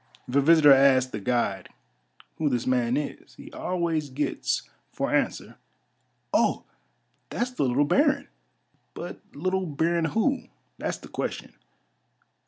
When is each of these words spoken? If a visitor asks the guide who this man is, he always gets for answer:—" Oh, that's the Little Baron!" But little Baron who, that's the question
If 0.27 0.35
a 0.35 0.41
visitor 0.41 0.73
asks 0.73 1.11
the 1.11 1.19
guide 1.19 1.69
who 2.39 2.49
this 2.49 2.65
man 2.65 2.97
is, 2.97 3.35
he 3.35 3.51
always 3.51 4.09
gets 4.09 4.67
for 4.91 5.13
answer:—" 5.13 5.57
Oh, 6.33 6.63
that's 7.29 7.51
the 7.51 7.65
Little 7.65 7.85
Baron!" 7.85 8.27
But 8.95 9.21
little 9.35 9.67
Baron 9.67 10.05
who, 10.05 10.45
that's 10.79 10.97
the 10.97 11.07
question 11.07 11.53